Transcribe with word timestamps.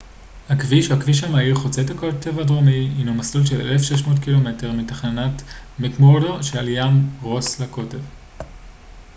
"הכביש 0.49 0.91
או 0.91 0.95
הכביש 0.97 1.23
המהיר 1.23 1.55
חוצה 1.55 1.81
הקוטב 1.81 2.39
הדרומי 2.39 2.93
הינו 2.97 3.13
מסלול 3.13 3.45
של 3.45 3.61
1600 3.71 4.19
ק""מ 4.19 4.77
מתחנת 4.77 5.41
מקמורדו 5.79 6.39
mcmurdo 6.39 6.43
שעל 6.43 6.67
ים 6.67 7.09
רוס 7.21 7.59
לקוטב. 7.59 7.99